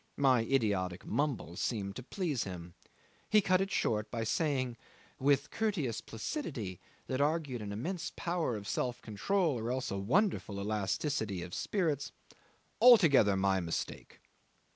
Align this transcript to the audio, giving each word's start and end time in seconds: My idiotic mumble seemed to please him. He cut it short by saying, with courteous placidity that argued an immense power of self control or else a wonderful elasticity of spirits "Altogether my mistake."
My 0.17 0.41
idiotic 0.45 1.05
mumble 1.05 1.55
seemed 1.57 1.95
to 1.95 2.01
please 2.01 2.43
him. 2.43 2.73
He 3.29 3.39
cut 3.39 3.61
it 3.61 3.69
short 3.69 4.09
by 4.09 4.23
saying, 4.23 4.75
with 5.19 5.51
courteous 5.51 6.01
placidity 6.01 6.79
that 7.05 7.21
argued 7.21 7.61
an 7.61 7.71
immense 7.71 8.11
power 8.15 8.55
of 8.55 8.67
self 8.67 8.99
control 9.03 9.59
or 9.59 9.69
else 9.69 9.91
a 9.91 9.99
wonderful 9.99 10.59
elasticity 10.59 11.43
of 11.43 11.53
spirits 11.53 12.11
"Altogether 12.81 13.37
my 13.37 13.59
mistake." 13.59 14.19